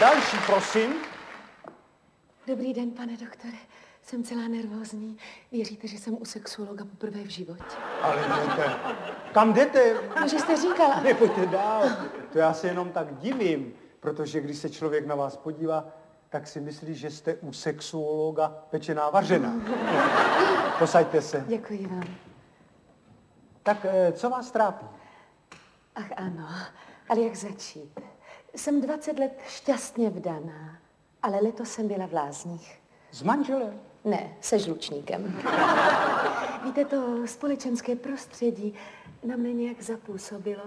[0.00, 0.94] další, prosím.
[2.46, 3.56] Dobrý den, pane doktore.
[4.02, 5.18] Jsem celá nervózní.
[5.52, 7.76] Věříte, že jsem u sexuologa poprvé v životě?
[8.02, 8.74] Ale jdete.
[9.32, 9.94] Kam jdete?
[10.20, 11.00] No, že jste říkala.
[11.00, 11.82] Nepojďte dál.
[12.32, 15.88] To já se jenom tak divím, protože když se člověk na vás podívá,
[16.28, 19.52] tak si myslí, že jste u sexuologa pečená vařena.
[20.78, 21.44] Posaďte se.
[21.48, 22.04] Děkuji vám.
[23.62, 24.86] Tak eh, co vás trápí?
[25.94, 26.48] Ach ano,
[27.08, 28.00] ale jak začít?
[28.56, 30.76] Jsem 20 let šťastně vdaná,
[31.22, 32.80] ale letos jsem byla v lázních.
[33.12, 33.80] S manželem?
[34.04, 35.24] Ne, se žlučníkem.
[36.64, 38.74] Víte, to společenské prostředí
[39.24, 40.62] na mě nějak zapůsobilo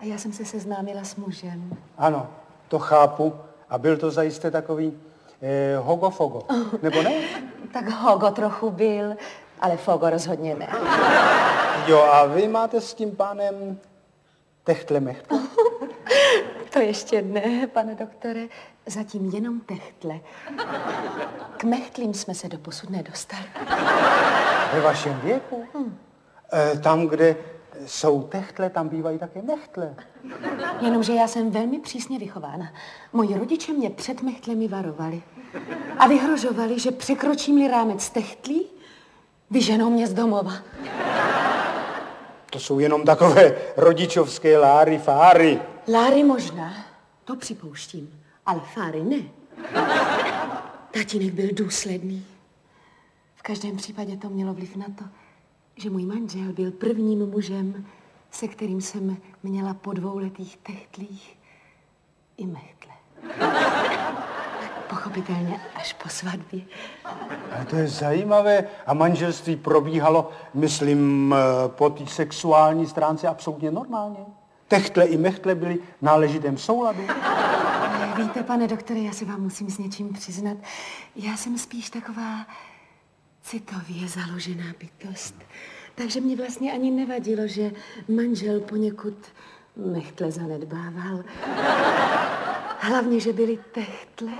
[0.00, 1.76] a já jsem se seznámila s mužem.
[1.98, 2.26] Ano,
[2.68, 3.34] to chápu.
[3.70, 5.00] A byl to zajisté takový
[5.42, 6.42] eh, hogo-fogo,
[6.82, 7.12] nebo ne?
[7.72, 9.14] Tak Hogo trochu byl,
[9.60, 10.68] ale Fogo rozhodně ne.
[11.86, 13.78] Jo, a vy máte s tím pánem
[14.64, 15.38] techtle mechtle?
[16.70, 18.40] To ještě ne, pane doktore,
[18.86, 20.20] zatím jenom techtle.
[21.56, 23.44] K mechtlím jsme se do posud nedostali.
[24.72, 25.64] Ve vašem věku?
[26.52, 27.36] Eh, tam, kde
[27.86, 29.94] jsou techtle, tam bývají také mechtle.
[30.80, 32.72] Jenomže já jsem velmi přísně vychována.
[33.12, 35.22] Moji rodiče mě před mechtlemi varovali.
[35.98, 38.66] A vyhrožovali, že překročím-li rámec techtlí,
[39.50, 40.52] vyženou mě z domova.
[42.50, 45.60] To jsou jenom takové rodičovské láry, fáry.
[45.92, 46.74] Láry možná,
[47.24, 49.22] to připouštím, ale Fáry ne.
[50.90, 52.26] Tatínek byl důsledný.
[53.34, 55.04] V každém případě to mělo vliv na to,
[55.76, 57.86] že můj manžel byl prvním mužem,
[58.30, 61.38] se kterým jsem měla po dvouletých techtlích
[62.36, 62.77] i mechtle.
[65.18, 66.60] Pochopitelně až po svatbě.
[67.60, 68.64] A to je zajímavé.
[68.86, 74.18] A manželství probíhalo, myslím, eh, po té sexuální stránce absolutně normálně.
[74.68, 77.02] Techtle i mechtle byly v náležitém souladu.
[78.16, 80.56] Víte, pane doktore, já se vám musím s něčím přiznat.
[81.16, 82.46] Já jsem spíš taková
[83.42, 85.34] citově založená bytost.
[85.94, 87.70] Takže mě vlastně ani nevadilo, že
[88.08, 89.16] manžel poněkud
[89.76, 91.24] mechtle zanedbával.
[92.80, 94.32] Hlavně, že byli techtle.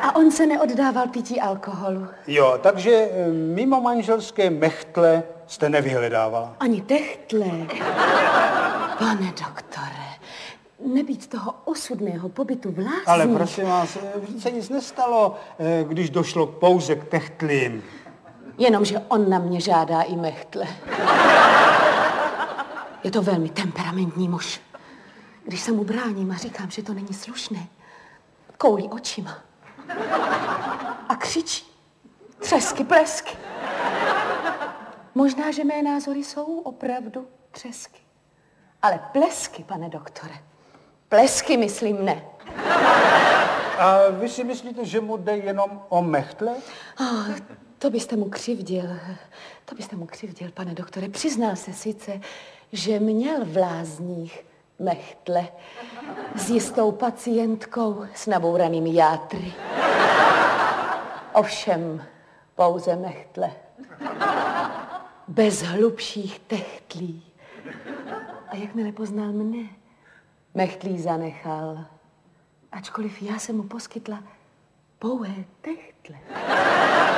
[0.00, 2.06] A on se neoddával pití alkoholu.
[2.26, 6.56] Jo, takže eh, mimo manželské mechtle jste nevyhledávala.
[6.60, 7.46] Ani techtle.
[8.98, 10.08] Pane doktore,
[10.86, 13.08] nebýt toho osudného pobytu v lázních...
[13.08, 17.82] Ale prosím vás, eh, se nic nestalo, eh, když došlo pouze k techtlím.
[18.58, 20.66] Jenomže on na mě žádá i mechtle.
[23.04, 24.60] Je to velmi temperamentní muž.
[25.48, 27.66] Když se mu bráním a říkám, že to není slušné,
[28.58, 29.42] koulí očima.
[31.08, 31.66] A křičí.
[32.38, 33.36] Třesky, plesky.
[35.14, 38.00] Možná, že mé názory jsou opravdu třesky.
[38.82, 40.34] Ale plesky, pane doktore.
[41.08, 42.24] Plesky, myslím, ne.
[43.78, 46.54] A vy si myslíte, že mu jde jenom o mechtle?
[47.00, 47.28] Oh,
[47.78, 49.00] to byste mu křivdil.
[49.64, 51.08] To byste mu křivdil, pane doktore.
[51.08, 52.20] Přiznal se sice,
[52.72, 54.44] že měl v lázních
[54.78, 55.48] mechtle
[56.34, 59.52] s jistou pacientkou s nabouranými játry.
[61.32, 62.04] Ovšem
[62.54, 63.50] pouze mechtle.
[65.28, 67.22] Bez hlubších techtlí.
[68.48, 69.68] A jakmile poznal mne,
[70.54, 71.84] mechtlí zanechal.
[72.72, 74.22] Ačkoliv já jsem mu poskytla
[74.98, 76.16] pouhé techtle.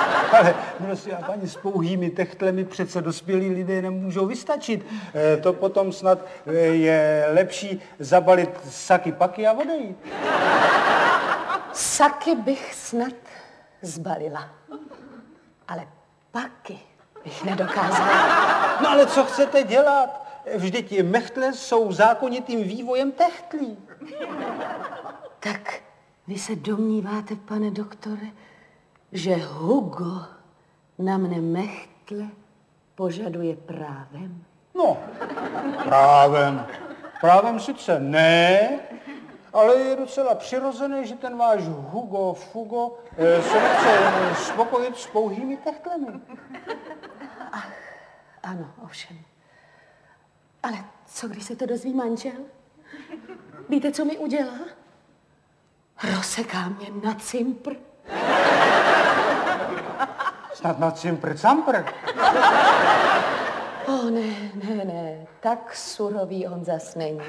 [0.39, 4.87] Ale prosím, a paní s pouhými techtlemi přece dospělí lidé nemůžou vystačit.
[5.15, 9.97] E, to potom snad e, je lepší zabalit saky paky a odejít.
[11.73, 13.15] Saky bych snad
[13.83, 14.49] zbalila.
[15.69, 15.89] Ale
[16.31, 16.79] paky
[17.25, 18.79] bych nedokázala.
[18.83, 20.27] No ale co chcete dělat?
[20.57, 23.79] Vždyť mechtle jsou zákonitým vývojem techtlí.
[25.41, 25.81] Tak
[26.27, 28.27] vy se domníváte, pane doktore,
[29.13, 30.27] že Hugo
[30.99, 32.29] na mne mechtle
[32.95, 34.45] požaduje právem?
[34.75, 34.99] No,
[35.85, 36.67] právem.
[37.21, 38.81] Právem sice ne,
[39.53, 45.07] ale je docela přirozené, že ten váš Hugo Fugo eh, se nechce eh, spokojit s
[45.07, 46.21] pouhými techtlemi.
[48.43, 49.19] Ano, ovšem.
[50.63, 52.41] Ale co, když se to dozví manžel?
[53.69, 54.59] Víte, co mi udělá?
[56.17, 57.90] Rozseká mě na cimpr.
[60.61, 61.85] Snad na cimpr campr.
[63.87, 67.21] O ne, ne, ne, tak surový on zas není.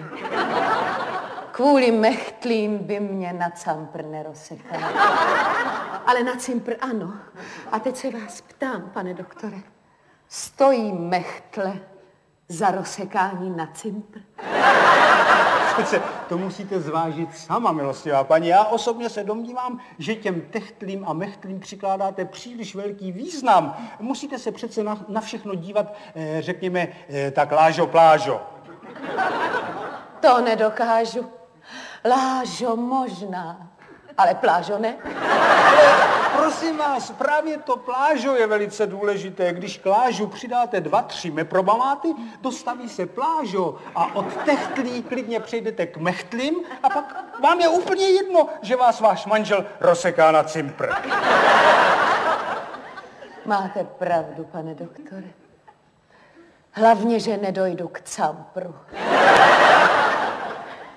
[1.51, 4.79] Kvůli mechtlím by mě na campr nerozsekal.
[6.05, 7.13] Ale na cimpr ano.
[7.71, 9.57] A teď se vás ptám, pane doktore.
[10.29, 11.79] Stojí mechtle
[12.47, 14.19] za rozsekání na cimpr?
[15.83, 18.47] Přece to musíte zvážit sama, milostivá paní.
[18.47, 23.77] Já osobně se domnívám, že těm techtlým a mechtlým přikládáte příliš velký význam.
[23.99, 28.41] Musíte se přece na, na všechno dívat, eh, řekněme, eh, tak lážo plážo.
[30.19, 31.25] To nedokážu.
[32.05, 33.67] Lážo možná,
[34.21, 34.95] ale plážo ne.
[36.37, 39.53] Prosím vás, právě to plážo je velice důležité.
[39.53, 42.07] Když k lážu přidáte dva, tři meprobamáty,
[42.41, 48.05] dostaví se plážo a od techtlí klidně přejdete k mechtlím a pak vám je úplně
[48.09, 50.89] jedno, že vás váš manžel rozseká na cimpr.
[53.45, 55.27] Máte pravdu, pane doktore.
[56.71, 58.75] Hlavně, že nedojdu k campru.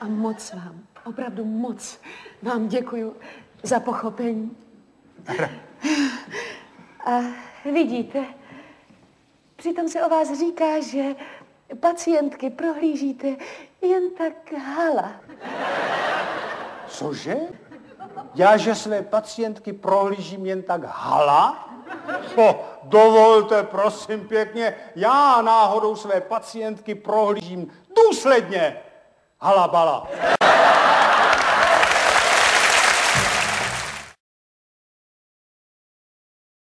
[0.04, 2.00] A moc vám, opravdu moc
[2.42, 3.16] vám děkuju
[3.62, 4.56] za pochopení.
[7.06, 7.20] A
[7.72, 8.24] vidíte,
[9.56, 11.14] přitom se o vás říká, že
[11.80, 13.36] pacientky prohlížíte
[13.82, 15.12] jen tak hala.
[16.88, 17.36] Cože?
[18.34, 21.68] Já, že své pacientky prohlížím jen tak hala?
[22.36, 28.76] O, dovolte, prosím pěkně, já náhodou své pacientky prohlížím důsledně.
[29.38, 30.02] 阿拉巴拉